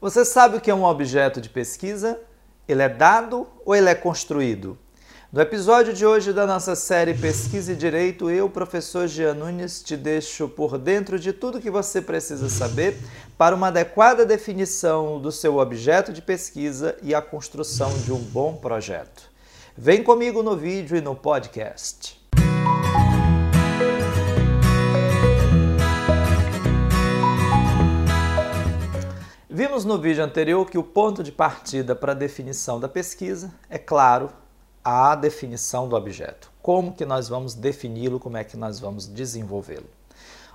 Você 0.00 0.24
sabe 0.24 0.56
o 0.56 0.60
que 0.62 0.70
é 0.70 0.74
um 0.74 0.84
objeto 0.84 1.42
de 1.42 1.50
pesquisa? 1.50 2.18
Ele 2.66 2.80
é 2.80 2.88
dado 2.88 3.46
ou 3.66 3.76
ele 3.76 3.90
é 3.90 3.94
construído? 3.94 4.78
No 5.30 5.42
episódio 5.42 5.92
de 5.92 6.06
hoje 6.06 6.32
da 6.32 6.46
nossa 6.46 6.74
série 6.74 7.12
Pesquisa 7.12 7.74
e 7.74 7.76
Direito, 7.76 8.30
eu, 8.30 8.48
professor 8.48 9.06
Jean 9.06 9.34
Nunes, 9.34 9.82
te 9.82 9.98
deixo 9.98 10.48
por 10.48 10.78
dentro 10.78 11.18
de 11.18 11.34
tudo 11.34 11.60
que 11.60 11.70
você 11.70 12.00
precisa 12.00 12.48
saber 12.48 12.96
para 13.36 13.54
uma 13.54 13.66
adequada 13.66 14.24
definição 14.24 15.20
do 15.20 15.30
seu 15.30 15.58
objeto 15.58 16.14
de 16.14 16.22
pesquisa 16.22 16.96
e 17.02 17.14
a 17.14 17.20
construção 17.20 17.92
de 17.98 18.10
um 18.10 18.20
bom 18.20 18.56
projeto. 18.56 19.30
Vem 19.76 20.02
comigo 20.02 20.42
no 20.42 20.56
vídeo 20.56 20.96
e 20.96 21.02
no 21.02 21.14
podcast. 21.14 22.19
Vimos 29.80 29.96
no 29.96 30.02
vídeo 30.02 30.22
anterior 30.22 30.68
que 30.68 30.76
o 30.76 30.82
ponto 30.82 31.22
de 31.22 31.32
partida 31.32 31.96
para 31.96 32.12
a 32.12 32.14
definição 32.14 32.78
da 32.78 32.86
pesquisa 32.86 33.50
é, 33.70 33.78
claro, 33.78 34.28
a 34.84 35.14
definição 35.14 35.88
do 35.88 35.96
objeto. 35.96 36.52
Como 36.60 36.92
que 36.92 37.06
nós 37.06 37.30
vamos 37.30 37.54
defini-lo, 37.54 38.20
como 38.20 38.36
é 38.36 38.44
que 38.44 38.58
nós 38.58 38.78
vamos 38.78 39.06
desenvolvê-lo. 39.06 39.88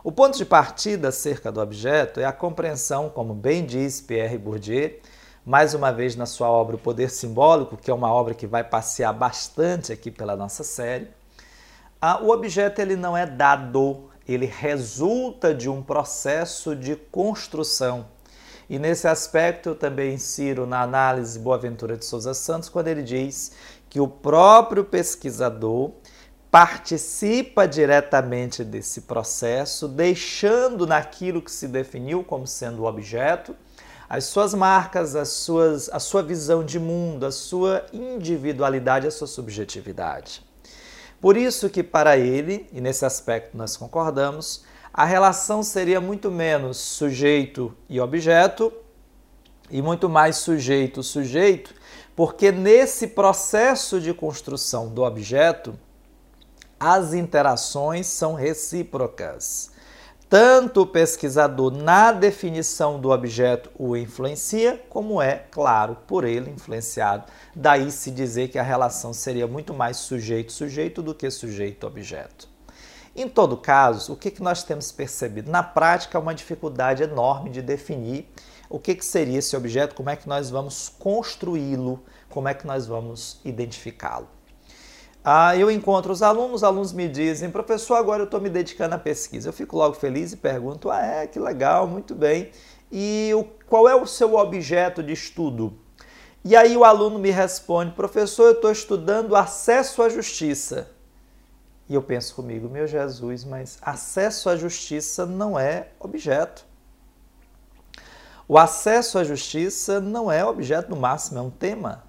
O 0.03 0.11
ponto 0.11 0.37
de 0.37 0.45
partida 0.45 1.07
acerca 1.07 1.51
do 1.51 1.59
objeto 1.59 2.19
é 2.19 2.25
a 2.25 2.31
compreensão, 2.31 3.09
como 3.09 3.33
bem 3.33 3.65
diz 3.65 3.99
Pierre 3.99 4.37
Bourdieu, 4.37 4.99
mais 5.43 5.73
uma 5.73 5.91
vez 5.91 6.15
na 6.15 6.27
sua 6.27 6.47
obra 6.47 6.75
O 6.75 6.79
Poder 6.79 7.09
Simbólico, 7.09 7.77
que 7.77 7.89
é 7.89 7.93
uma 7.95 8.13
obra 8.13 8.35
que 8.35 8.45
vai 8.45 8.63
passear 8.63 9.11
bastante 9.11 9.91
aqui 9.91 10.11
pela 10.11 10.35
nossa 10.35 10.63
série. 10.63 11.07
O 12.21 12.29
objeto 12.29 12.79
ele 12.79 12.95
não 12.95 13.17
é 13.17 13.25
dado, 13.25 14.03
ele 14.27 14.45
resulta 14.45 15.51
de 15.51 15.67
um 15.67 15.81
processo 15.81 16.75
de 16.75 16.95
construção 16.95 18.13
e 18.69 18.79
nesse 18.79 19.07
aspecto 19.07 19.69
eu 19.69 19.75
também 19.75 20.13
insiro 20.13 20.65
na 20.65 20.81
análise 20.81 21.37
Boaventura 21.39 21.97
de 21.97 22.05
Souza 22.05 22.33
Santos, 22.33 22.69
quando 22.69 22.87
ele 22.87 23.03
diz 23.03 23.51
que 23.89 23.99
o 23.99 24.07
próprio 24.07 24.83
pesquisador 24.83 25.91
participa 26.49 27.67
diretamente 27.67 28.63
desse 28.63 29.01
processo, 29.01 29.87
deixando 29.87 30.87
naquilo 30.87 31.41
que 31.41 31.51
se 31.51 31.67
definiu 31.67 32.23
como 32.23 32.47
sendo 32.47 32.83
o 32.83 32.85
objeto 32.85 33.55
as 34.07 34.25
suas 34.25 34.53
marcas, 34.53 35.15
as 35.15 35.29
suas, 35.29 35.89
a 35.89 35.99
sua 35.99 36.21
visão 36.21 36.63
de 36.63 36.79
mundo, 36.79 37.25
a 37.25 37.31
sua 37.31 37.85
individualidade, 37.91 39.07
a 39.07 39.11
sua 39.11 39.27
subjetividade. 39.27 40.45
Por 41.19 41.35
isso 41.35 41.69
que 41.69 41.81
para 41.81 42.17
ele, 42.17 42.69
e 42.71 42.79
nesse 42.79 43.05
aspecto 43.05 43.57
nós 43.57 43.75
concordamos, 43.75 44.63
a 44.97 45.03
relação 45.03 45.61
seria 45.61 45.99
muito 45.99 46.31
menos 46.31 46.77
sujeito 46.77 47.75
e 47.89 47.99
objeto 47.99 48.71
e 49.69 49.81
muito 49.81 50.07
mais 50.07 50.37
sujeito-sujeito, 50.37 51.75
porque 52.15 52.49
nesse 52.49 53.07
processo 53.07 53.99
de 53.99 54.13
construção 54.13 54.87
do 54.87 55.03
objeto, 55.03 55.77
as 56.79 57.13
interações 57.13 58.07
são 58.07 58.35
recíprocas. 58.35 59.69
Tanto 60.29 60.83
o 60.83 60.87
pesquisador, 60.87 61.71
na 61.71 62.13
definição 62.13 62.97
do 62.97 63.09
objeto, 63.09 63.69
o 63.77 63.97
influencia, 63.97 64.81
como 64.89 65.21
é, 65.21 65.43
claro, 65.51 65.97
por 66.07 66.23
ele 66.23 66.51
influenciado. 66.51 67.25
Daí 67.53 67.91
se 67.91 68.09
dizer 68.11 68.47
que 68.47 68.57
a 68.57 68.63
relação 68.63 69.11
seria 69.11 69.45
muito 69.45 69.73
mais 69.73 69.97
sujeito-sujeito 69.97 71.01
do 71.01 71.13
que 71.13 71.29
sujeito-objeto. 71.29 72.54
Em 73.15 73.29
todo 73.29 73.55
caso, 73.55 74.11
o 74.11 74.17
que, 74.17 74.43
nós 74.43 74.61
temos 74.63 74.91
percebido? 74.91 75.49
Na 75.49 75.63
prática, 75.63 76.19
uma 76.19 76.35
dificuldade 76.35 77.01
enorme 77.01 77.49
de 77.49 77.61
definir 77.61 78.29
o 78.69 78.77
que, 78.77 78.93
que 78.93 79.05
seria 79.05 79.39
esse 79.39 79.55
objeto, 79.55 79.95
como 79.95 80.09
é 80.09 80.17
que 80.17 80.27
nós 80.27 80.49
vamos 80.49 80.89
construí-lo, 80.99 82.03
como 82.29 82.49
é 82.49 82.53
que 82.53 82.67
nós 82.67 82.85
vamos 82.85 83.39
identificá-lo. 83.45 84.27
Ah, 85.23 85.55
eu 85.55 85.71
encontro 85.71 86.11
os 86.11 86.21
alunos, 86.21 86.55
os 86.55 86.63
alunos 86.65 86.91
me 86.91 87.07
dizem, 87.07 87.49
professor, 87.49 87.95
agora 87.95 88.21
eu 88.21 88.25
estou 88.25 88.41
me 88.41 88.49
dedicando 88.49 88.95
à 88.95 88.97
pesquisa. 88.97 89.47
Eu 89.47 89.53
fico 89.53 89.77
logo 89.77 89.95
feliz 89.95 90.33
e 90.33 90.37
pergunto, 90.37 90.91
ah, 90.91 91.01
é, 91.01 91.25
que 91.25 91.39
legal, 91.39 91.87
muito 91.87 92.13
bem. 92.13 92.51
E 92.91 93.31
o, 93.33 93.45
qual 93.65 93.87
é 93.87 93.95
o 93.95 94.05
seu 94.05 94.35
objeto 94.35 95.01
de 95.01 95.13
estudo? 95.13 95.79
E 96.43 96.53
aí 96.53 96.75
o 96.75 96.83
aluno 96.83 97.17
me 97.17 97.31
responde, 97.31 97.93
professor, 97.93 98.47
eu 98.47 98.51
estou 98.51 98.71
estudando 98.71 99.35
acesso 99.37 100.03
à 100.03 100.09
justiça. 100.09 100.94
E 101.87 101.93
eu 101.93 102.01
penso 102.01 102.35
comigo, 102.35 102.67
meu 102.67 102.87
Jesus, 102.87 103.43
mas 103.43 103.77
acesso 103.81 104.49
à 104.49 104.55
justiça 104.55 105.25
não 105.25 105.59
é 105.59 105.89
objeto. 105.99 106.65
O 108.47 108.57
acesso 108.57 109.17
à 109.19 109.23
justiça 109.23 109.99
não 109.99 110.31
é 110.31 110.45
objeto 110.45 110.89
no 110.89 110.95
máximo, 110.95 111.39
é 111.39 111.41
um 111.41 111.49
tema. 111.49 112.03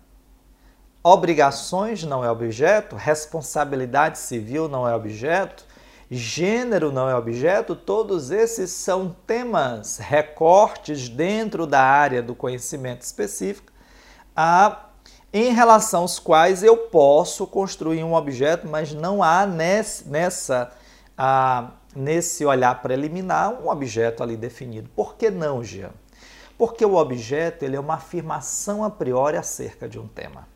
Obrigações 1.03 2.03
não 2.05 2.25
é 2.25 2.31
objeto, 2.31 2.97
responsabilidade 2.97 4.19
civil 4.19 4.69
não 4.69 4.89
é 4.89 4.95
objeto, 4.95 5.65
gênero 6.11 6.91
não 6.91 7.09
é 7.09 7.15
objeto, 7.15 7.77
todos 7.77 8.31
esses 8.31 8.71
são 8.71 9.15
temas, 9.27 9.99
recortes 9.99 11.09
dentro 11.09 11.67
da 11.67 11.81
área 11.81 12.23
do 12.23 12.35
conhecimento 12.35 13.03
específico 13.03 13.73
a 14.35 14.86
em 15.39 15.53
relação 15.53 16.03
aos 16.03 16.19
quais 16.19 16.63
eu 16.63 16.77
posso 16.77 17.47
construir 17.47 18.03
um 18.03 18.15
objeto, 18.15 18.67
mas 18.67 18.93
não 18.93 19.23
há 19.23 19.47
nesse, 19.47 20.09
nessa, 20.09 20.73
ah, 21.17 21.71
nesse 21.95 22.45
olhar 22.45 22.81
preliminar 22.81 23.53
um 23.53 23.69
objeto 23.69 24.23
ali 24.23 24.37
definido. 24.37 24.89
Por 24.97 25.17
que 25.17 25.31
não, 25.31 25.63
Jean? 25.63 25.91
Porque 26.57 26.85
o 26.85 26.95
objeto 26.95 27.65
ele 27.65 27.77
é 27.77 27.81
uma 27.81 27.95
afirmação 27.95 28.83
a 28.83 28.91
priori 28.91 29.37
acerca 29.37 29.89
de 29.89 29.99
um 29.99 30.07
tema. 30.07 30.49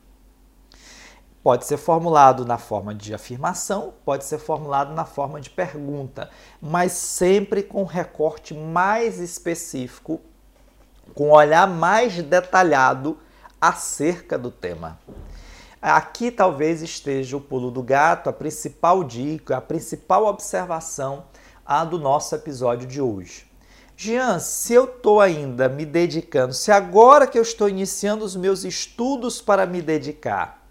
Pode 1.43 1.67
ser 1.67 1.77
formulado 1.77 2.45
na 2.45 2.59
forma 2.59 2.95
de 2.95 3.15
afirmação, 3.15 3.95
pode 4.05 4.25
ser 4.25 4.39
formulado 4.39 4.95
na 4.95 5.05
forma 5.05 5.41
de 5.41 5.51
pergunta, 5.51 6.31
mas 6.61 6.93
sempre 6.93 7.63
com 7.63 7.85
recorte 7.85 8.55
mais 8.55 9.19
específico, 9.19 10.21
com 11.15 11.31
olhar 11.31 11.67
mais 11.67 12.23
detalhado 12.23 13.19
acerca 13.61 14.39
do 14.39 14.51
tema. 14.51 14.99
Aqui 15.83 16.31
talvez 16.31 16.83
esteja 16.83 17.37
o 17.37 17.41
pulo 17.41 17.71
do 17.71 17.83
gato, 17.83 18.29
a 18.29 18.33
principal 18.33 19.03
dica, 19.03 19.57
a 19.57 19.61
principal 19.61 20.27
observação 20.27 21.25
a 21.65 21.85
do 21.85 21.99
nosso 21.99 22.35
episódio 22.35 22.87
de 22.87 23.01
hoje. 23.01 23.49
Jean, 23.97 24.39
se 24.39 24.73
eu 24.73 24.85
estou 24.85 25.21
ainda 25.21 25.69
me 25.69 25.85
dedicando, 25.85 26.55
se 26.55 26.73
agora 26.73 27.27
que 27.27 27.39
eu 27.39 27.43
estou 27.43 27.69
iniciando 27.69 28.25
os 28.25 28.35
meus 28.35 28.65
estudos 28.65 29.41
para 29.41 29.67
me 29.67 29.83
dedicar 29.83 30.67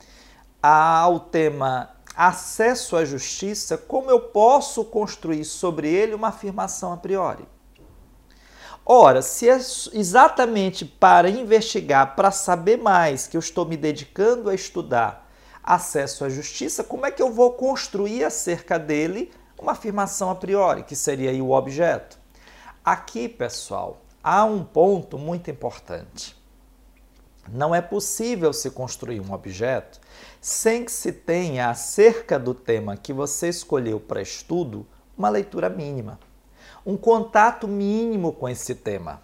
ao 0.61 1.19
tema 1.19 1.91
acesso 2.15 2.97
à 2.97 3.05
justiça, 3.05 3.77
como 3.77 4.11
eu 4.11 4.19
posso 4.19 4.83
construir 4.83 5.45
sobre 5.45 5.87
ele 5.87 6.13
uma 6.13 6.29
afirmação 6.29 6.91
a 6.91 6.97
priori? 6.97 7.47
Ora, 8.85 9.21
se 9.21 9.47
é 9.47 9.57
exatamente 9.93 10.83
para 10.83 11.29
investigar, 11.29 12.15
para 12.15 12.31
saber 12.31 12.77
mais, 12.77 13.27
que 13.27 13.37
eu 13.37 13.39
estou 13.39 13.65
me 13.65 13.77
dedicando 13.77 14.49
a 14.49 14.55
estudar 14.55 15.29
acesso 15.63 16.25
à 16.25 16.29
justiça, 16.29 16.83
como 16.83 17.05
é 17.05 17.11
que 17.11 17.21
eu 17.21 17.31
vou 17.31 17.53
construir 17.53 18.23
acerca 18.23 18.79
dele 18.79 19.31
uma 19.59 19.73
afirmação 19.73 20.31
a 20.31 20.35
priori, 20.35 20.83
que 20.83 20.95
seria 20.95 21.31
o 21.43 21.51
objeto? 21.51 22.17
Aqui, 22.83 23.29
pessoal, 23.29 24.01
há 24.23 24.43
um 24.43 24.63
ponto 24.63 25.17
muito 25.19 25.51
importante. 25.51 26.35
Não 27.47 27.75
é 27.75 27.81
possível 27.81 28.53
se 28.53 28.71
construir 28.71 29.19
um 29.19 29.33
objeto 29.33 29.99
sem 30.41 30.85
que 30.85 30.91
se 30.91 31.11
tenha 31.11 31.69
acerca 31.69 32.39
do 32.39 32.53
tema 32.53 32.97
que 32.97 33.13
você 33.13 33.49
escolheu 33.49 33.99
para 33.99 34.21
estudo 34.21 34.85
uma 35.17 35.29
leitura 35.29 35.69
mínima 35.69 36.19
um 36.85 36.97
contato 36.97 37.67
mínimo 37.67 38.33
com 38.33 38.47
esse 38.47 38.75
tema. 38.75 39.21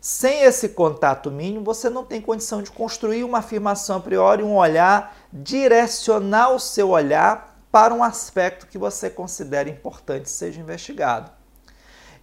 Sem 0.00 0.42
esse 0.42 0.70
contato 0.70 1.30
mínimo, 1.30 1.64
você 1.64 1.88
não 1.88 2.04
tem 2.04 2.20
condição 2.20 2.60
de 2.60 2.72
construir 2.72 3.22
uma 3.22 3.38
afirmação 3.38 3.98
a 3.98 4.00
priori, 4.00 4.42
um 4.42 4.56
olhar, 4.56 5.16
direcionar 5.32 6.50
o 6.50 6.58
seu 6.58 6.90
olhar 6.90 7.56
para 7.70 7.94
um 7.94 8.02
aspecto 8.02 8.66
que 8.66 8.76
você 8.76 9.08
considera 9.08 9.68
importante 9.68 10.28
seja 10.28 10.60
investigado. 10.60 11.30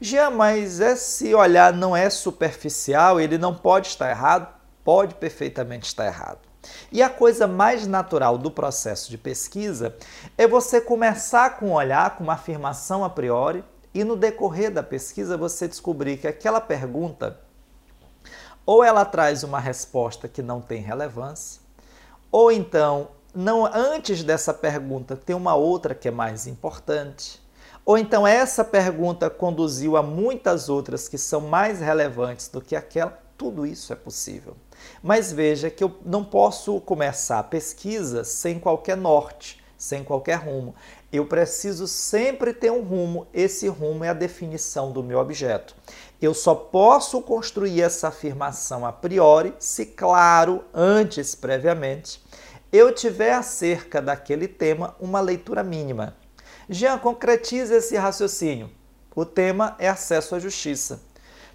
Já, 0.02 0.30
mas 0.30 0.80
esse 0.80 1.34
olhar 1.34 1.74
não 1.74 1.96
é 1.96 2.10
superficial, 2.10 3.20
ele 3.20 3.38
não 3.38 3.56
pode 3.56 3.88
estar 3.88 4.10
errado? 4.10 4.54
Pode 4.84 5.16
perfeitamente 5.16 5.88
estar 5.88 6.06
errado. 6.06 6.40
E 6.92 7.02
a 7.02 7.10
coisa 7.10 7.48
mais 7.48 7.88
natural 7.88 8.38
do 8.38 8.52
processo 8.52 9.10
de 9.10 9.18
pesquisa 9.18 9.96
é 10.38 10.48
você 10.48 10.82
começar 10.82 11.58
com 11.58 11.70
um 11.70 11.74
olhar, 11.74 12.16
com 12.16 12.24
uma 12.24 12.34
afirmação 12.34 13.04
a 13.04 13.10
priori, 13.10 13.64
e 13.94 14.04
no 14.04 14.16
decorrer 14.16 14.72
da 14.72 14.84
pesquisa 14.84 15.38
você 15.38 15.68
descobrir 15.68 16.18
que 16.18 16.28
aquela 16.28 16.62
pergunta 16.62 17.40
ou 18.66 18.84
ela 18.84 19.04
traz 19.04 19.44
uma 19.44 19.60
resposta 19.60 20.28
que 20.28 20.44
não 20.44 20.62
tem 20.62 20.80
relevância, 20.80 21.60
ou 22.32 22.52
então 22.52 23.10
não 23.34 23.66
antes 23.66 24.24
dessa 24.24 24.54
pergunta 24.54 25.16
tem 25.16 25.36
uma 25.36 25.56
outra 25.56 25.96
que 25.96 26.08
é 26.08 26.12
mais 26.12 26.46
importante, 26.46 27.42
ou 27.84 27.98
então 27.98 28.28
essa 28.28 28.64
pergunta 28.64 29.28
conduziu 29.28 29.98
a 29.98 30.04
muitas 30.04 30.70
outras 30.70 31.08
que 31.08 31.18
são 31.18 31.42
mais 31.42 31.80
relevantes 31.80 32.48
do 32.48 32.62
que 32.62 32.76
aquela, 32.76 33.20
Tudo 33.36 33.66
isso 33.66 33.92
é 33.92 33.96
possível. 33.96 34.56
Mas 35.02 35.32
veja 35.32 35.70
que 35.70 35.84
eu 35.84 35.98
não 36.06 36.24
posso 36.24 36.80
começar 36.82 37.40
a 37.40 37.44
pesquisa 37.44 38.24
sem 38.24 38.60
qualquer 38.60 38.98
norte, 38.98 39.64
sem 39.78 40.04
qualquer 40.04 40.36
rumo. 40.36 40.76
Eu 41.12 41.26
preciso 41.26 41.88
sempre 41.88 42.54
ter 42.54 42.72
um 42.72 42.82
rumo. 42.82 43.28
Esse 43.34 43.68
rumo 43.68 44.04
é 44.04 44.10
a 44.10 44.14
definição 44.14 44.92
do 44.92 45.04
meu 45.04 45.18
objeto. 45.18 45.76
Eu 46.22 46.34
só 46.34 46.54
posso 46.54 47.22
construir 47.22 47.82
essa 47.82 48.10
afirmação 48.10 48.86
a 48.86 48.92
priori 48.92 49.54
se, 49.58 49.88
claro, 49.88 50.64
antes, 50.74 51.34
previamente, 51.34 52.22
eu 52.72 52.94
tiver 52.94 53.34
acerca 53.34 54.00
daquele 54.00 54.48
tema 54.48 54.96
uma 55.00 55.20
leitura 55.20 55.64
mínima. 55.64 56.16
Jean, 56.70 57.00
concretize 57.00 57.74
esse 57.74 57.98
raciocínio. 57.98 58.70
O 59.16 59.26
tema 59.26 59.76
é 59.80 59.90
acesso 59.90 60.36
à 60.36 60.40
justiça. 60.40 61.02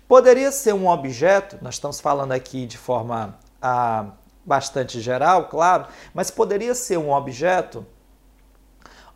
Poderia 0.08 0.50
ser 0.50 0.74
um 0.74 0.88
objeto, 0.88 1.58
nós 1.62 1.74
estamos 1.74 2.00
falando 2.00 2.32
aqui 2.32 2.66
de 2.66 2.76
forma 2.76 3.38
ah, 3.62 4.06
bastante 4.44 5.00
geral, 5.00 5.48
claro, 5.48 5.86
mas 6.12 6.30
poderia 6.30 6.74
ser 6.74 6.98
um 6.98 7.12
objeto 7.12 7.86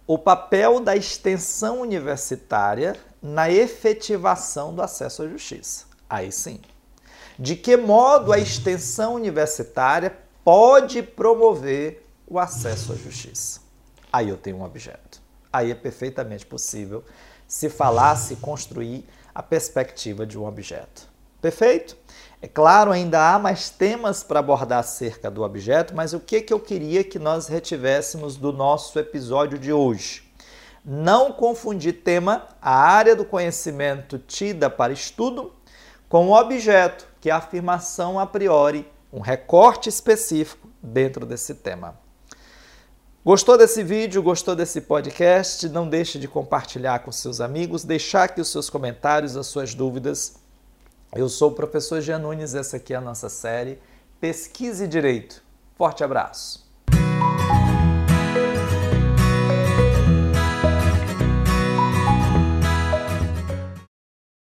o 0.09 0.17
papel 0.17 0.81
da 0.81 0.97
extensão 0.97 1.83
universitária 1.83 2.97
na 3.21 3.51
efetivação 3.51 4.75
do 4.75 4.81
acesso 4.81 5.23
à 5.23 5.29
justiça. 5.29 5.85
Aí 6.09 6.33
sim. 6.33 6.63
De 7.39 7.55
que 7.55 7.77
modo 7.77 8.33
a 8.33 8.39
extensão 8.39 9.15
universitária 9.15 10.17
pode 10.43 11.03
promover 11.03 12.07
o 12.27 12.39
acesso 12.39 12.95
à 12.95 12.97
justiça? 12.97 13.61
Aí 14.11 14.31
eu 14.31 14.39
tenho 14.39 14.57
um 14.57 14.65
objeto. 14.65 15.21
Aí 15.53 15.71
é 15.71 15.75
perfeitamente 15.75 16.47
possível 16.47 17.05
se 17.47 17.69
falar, 17.69 18.17
se 18.17 18.37
construir 18.37 19.07
a 19.35 19.43
perspectiva 19.43 20.27
de 20.27 20.39
um 20.39 20.47
objeto. 20.47 21.07
Perfeito? 21.41 21.97
É 22.41 22.47
claro, 22.47 22.93
ainda 22.93 23.33
há 23.35 23.39
mais 23.39 23.69
temas 23.69 24.23
para 24.23 24.39
abordar 24.39 24.79
acerca 24.79 25.31
do 25.31 25.43
objeto, 25.43 25.95
mas 25.95 26.13
o 26.13 26.21
que, 26.21 26.41
que 26.41 26.53
eu 26.53 26.61
queria 26.61 27.03
que 27.03 27.19
nós 27.19 27.49
retivéssemos 27.49 28.37
do 28.37 28.53
nosso 28.53 28.97
episódio 28.99 29.59
de 29.59 29.73
hoje? 29.73 30.23
Não 30.85 31.33
confundir 31.33 32.03
tema, 32.05 32.47
a 32.63 32.75
área 32.75 33.17
do 33.17 33.25
conhecimento 33.25 34.19
tida 34.19 34.71
para 34.71 34.93
estudo, 34.93 35.53
com 36.09 36.29
o 36.29 36.33
objeto, 36.33 37.07
que 37.21 37.29
é 37.29 37.33
a 37.33 37.39
afirmação 37.39 38.19
a 38.19 38.27
priori, 38.27 38.87
um 39.13 39.21
recorte 39.21 39.89
específico 39.89 40.69
dentro 40.83 41.27
desse 41.27 41.57
tema. 41.57 41.99
Gostou 43.25 43.59
desse 43.59 43.83
vídeo? 43.83 44.23
Gostou 44.23 44.55
desse 44.55 44.81
podcast? 44.81 45.69
Não 45.69 45.89
deixe 45.89 46.19
de 46.19 46.29
compartilhar 46.29 47.01
com 47.01 47.13
seus 47.13 47.41
amigos, 47.41 47.85
deixar 47.85 48.25
aqui 48.25 48.41
os 48.41 48.51
seus 48.51 48.71
comentários, 48.71 49.37
as 49.37 49.49
suas 49.49 49.75
dúvidas. 49.75 50.48
Eu 51.15 51.29
sou 51.29 51.51
o 51.51 51.55
professor 51.55 52.03
Jean 52.03 52.19
Nunes, 52.19 52.55
essa 52.55 52.77
aqui 52.77 52.93
é 52.93 52.97
a 52.97 53.01
nossa 53.01 53.31
série 53.31 53.79
Pesquise 54.21 54.87
Direito. 54.87 55.43
Forte 55.75 56.05
abraço! 56.05 56.68